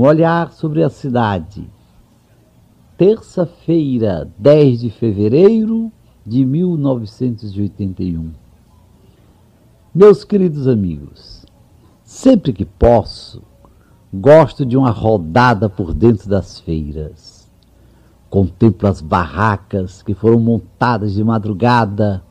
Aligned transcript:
Um 0.00 0.04
olhar 0.04 0.52
sobre 0.52 0.84
a 0.84 0.88
cidade. 0.88 1.68
Terça-feira, 2.96 4.30
10 4.38 4.78
de 4.78 4.90
fevereiro 4.90 5.90
de 6.24 6.44
1981. 6.44 8.30
Meus 9.92 10.22
queridos 10.22 10.68
amigos, 10.68 11.44
sempre 12.04 12.52
que 12.52 12.64
posso, 12.64 13.42
gosto 14.14 14.64
de 14.64 14.76
uma 14.76 14.92
rodada 14.92 15.68
por 15.68 15.92
dentro 15.92 16.28
das 16.28 16.60
feiras. 16.60 17.50
Contemplo 18.30 18.88
as 18.88 19.00
barracas 19.00 20.00
que 20.00 20.14
foram 20.14 20.38
montadas 20.38 21.12
de 21.12 21.24
madrugada. 21.24 22.22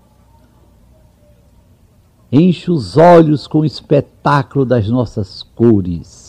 Encho 2.31 2.71
os 2.71 2.95
olhos 2.95 3.45
com 3.45 3.59
o 3.59 3.65
espetáculo 3.65 4.65
das 4.65 4.87
nossas 4.87 5.43
cores 5.43 6.26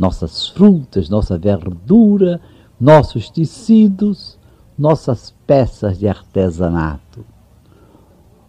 nossas 0.00 0.48
frutas, 0.48 1.10
nossa 1.10 1.36
verdura, 1.36 2.40
nossos 2.80 3.28
tecidos, 3.28 4.38
nossas 4.76 5.34
peças 5.46 5.98
de 5.98 6.08
artesanato. 6.08 7.22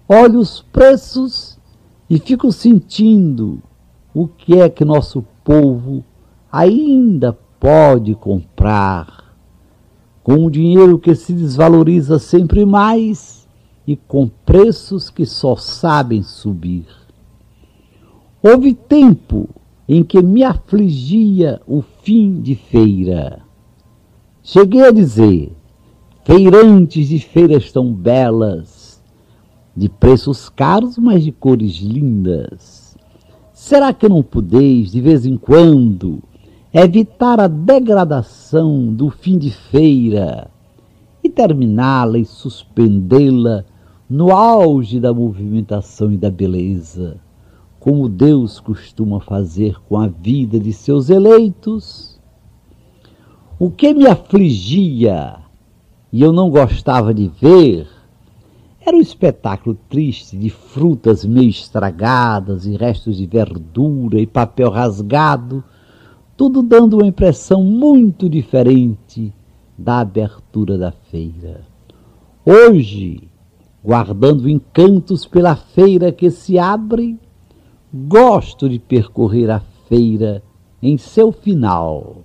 Olho 0.07 0.39
os 0.39 0.61
preços 0.61 1.59
e 2.09 2.17
fico 2.17 2.53
sentindo 2.53 3.61
o 4.13 4.29
que 4.29 4.61
é 4.61 4.69
que 4.69 4.85
nosso 4.85 5.25
povo 5.43 6.05
ainda 6.49 7.37
pode 7.59 8.15
comprar 8.15 9.35
com 10.23 10.45
o 10.45 10.51
dinheiro 10.51 10.97
que 10.97 11.13
se 11.13 11.33
desvaloriza 11.33 12.17
sempre 12.17 12.65
mais 12.65 13.45
e 13.85 13.97
com 13.97 14.29
preços 14.45 15.09
que 15.09 15.25
só 15.25 15.57
sabem 15.57 16.23
subir. 16.23 16.85
Houve 18.41 18.73
tempo 18.73 19.49
em 19.93 20.05
que 20.05 20.21
me 20.21 20.41
afligia 20.41 21.61
o 21.67 21.81
fim 21.81 22.39
de 22.39 22.55
feira. 22.55 23.41
Cheguei 24.41 24.83
a 24.83 24.89
dizer, 24.91 25.51
feirantes 26.23 27.09
de 27.09 27.19
feiras 27.19 27.73
tão 27.73 27.91
belas, 27.91 29.03
de 29.75 29.89
preços 29.89 30.47
caros, 30.47 30.97
mas 30.97 31.25
de 31.25 31.33
cores 31.33 31.81
lindas. 31.81 32.95
Será 33.51 33.91
que 33.91 34.07
não 34.07 34.23
podeis, 34.23 34.93
de 34.93 35.01
vez 35.01 35.25
em 35.25 35.35
quando, 35.35 36.23
evitar 36.73 37.41
a 37.41 37.49
degradação 37.49 38.93
do 38.93 39.09
fim 39.09 39.37
de 39.37 39.51
feira 39.51 40.49
e 41.21 41.29
terminá-la 41.29 42.17
e 42.17 42.23
suspendê-la 42.23 43.65
no 44.09 44.31
auge 44.31 45.01
da 45.01 45.13
movimentação 45.13 46.13
e 46.13 46.17
da 46.17 46.31
beleza? 46.31 47.19
Como 47.81 48.07
Deus 48.07 48.59
costuma 48.59 49.19
fazer 49.19 49.75
com 49.89 49.97
a 49.97 50.07
vida 50.07 50.59
de 50.59 50.71
seus 50.71 51.09
eleitos. 51.09 52.21
O 53.57 53.71
que 53.71 53.91
me 53.91 54.05
afligia 54.05 55.37
e 56.13 56.21
eu 56.21 56.31
não 56.31 56.51
gostava 56.51 57.11
de 57.11 57.27
ver 57.41 57.87
era 58.79 58.95
um 58.95 59.01
espetáculo 59.01 59.75
triste 59.89 60.37
de 60.37 60.51
frutas 60.51 61.25
meio 61.25 61.49
estragadas 61.49 62.67
e 62.67 62.77
restos 62.77 63.17
de 63.17 63.25
verdura 63.25 64.19
e 64.19 64.27
papel 64.27 64.69
rasgado, 64.69 65.63
tudo 66.37 66.61
dando 66.61 66.97
uma 66.97 67.07
impressão 67.07 67.63
muito 67.63 68.29
diferente 68.29 69.33
da 69.75 70.01
abertura 70.01 70.77
da 70.77 70.91
feira. 70.91 71.61
Hoje, 72.45 73.27
guardando 73.83 74.47
encantos 74.47 75.25
pela 75.25 75.55
feira 75.55 76.11
que 76.11 76.29
se 76.29 76.59
abre, 76.59 77.19
Gosto 77.93 78.69
de 78.69 78.79
percorrer 78.79 79.49
a 79.49 79.59
feira 79.89 80.41
em 80.81 80.97
seu 80.97 81.29
final. 81.29 82.23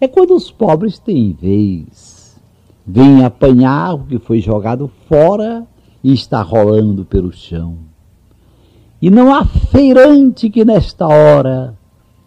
É 0.00 0.08
quando 0.08 0.34
os 0.34 0.50
pobres 0.50 0.98
têm 0.98 1.34
vez. 1.34 2.40
Vêm 2.86 3.22
apanhar 3.22 3.92
o 3.96 4.06
que 4.06 4.18
foi 4.18 4.40
jogado 4.40 4.90
fora 5.06 5.66
e 6.02 6.14
está 6.14 6.40
rolando 6.40 7.04
pelo 7.04 7.30
chão. 7.30 7.76
E 9.02 9.10
não 9.10 9.34
há 9.34 9.44
feirante 9.44 10.48
que 10.48 10.64
nesta 10.64 11.06
hora 11.06 11.76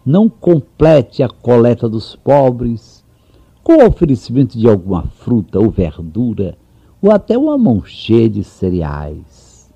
não 0.06 0.28
complete 0.28 1.24
a 1.24 1.28
coleta 1.28 1.88
dos 1.88 2.14
pobres 2.14 3.04
com 3.64 3.82
o 3.82 3.86
oferecimento 3.88 4.56
de 4.56 4.68
alguma 4.68 5.02
fruta 5.02 5.58
ou 5.58 5.70
verdura 5.70 6.56
ou 7.02 7.10
até 7.10 7.36
uma 7.36 7.58
mão 7.58 7.84
cheia 7.84 8.28
de 8.30 8.44
cereais. 8.44 9.68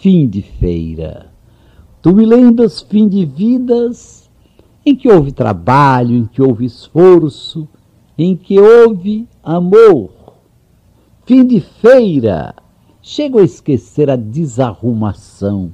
Fim 0.00 0.26
de 0.26 0.42
feira. 0.42 1.37
Tu 2.08 2.14
me 2.14 2.24
lembras 2.24 2.80
fim 2.80 3.06
de 3.06 3.26
vidas 3.26 4.30
em 4.86 4.96
que 4.96 5.10
houve 5.10 5.30
trabalho, 5.30 6.16
em 6.16 6.24
que 6.24 6.40
houve 6.40 6.64
esforço, 6.64 7.68
em 8.16 8.34
que 8.34 8.58
houve 8.58 9.28
amor. 9.42 10.08
Fim 11.26 11.44
de 11.44 11.60
feira, 11.60 12.54
chego 13.02 13.38
a 13.38 13.42
esquecer 13.42 14.08
a 14.08 14.16
desarrumação. 14.16 15.70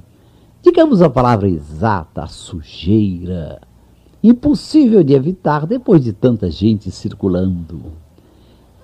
Digamos 0.61 1.01
a 1.01 1.09
palavra 1.09 1.47
exata, 1.47 2.23
a 2.23 2.27
sujeira. 2.27 3.61
Impossível 4.21 5.05
de 5.05 5.13
evitar 5.13 5.65
depois 5.65 6.03
de 6.03 6.11
tanta 6.11 6.51
gente 6.51 6.91
circulando. 6.91 7.93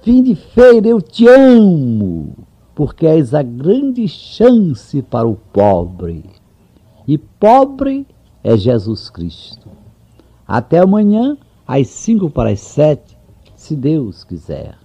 Fim 0.02 0.24
de 0.24 0.36
feira, 0.36 0.88
eu 0.88 1.02
te 1.02 1.28
amo, 1.28 2.34
porque 2.74 3.06
és 3.06 3.34
a 3.34 3.44
grande 3.44 4.08
chance 4.08 5.02
para 5.02 5.28
o 5.28 5.36
pobre 5.36 6.40
e 7.12 7.18
pobre 7.18 8.08
é 8.42 8.56
Jesus 8.56 9.10
Cristo. 9.10 9.68
Até 10.48 10.80
amanhã, 10.80 11.38
às 11.68 11.90
cinco 11.90 12.30
para 12.30 12.52
as 12.52 12.62
sete, 12.62 13.18
se 13.54 13.76
Deus 13.76 14.24
quiser. 14.24 14.78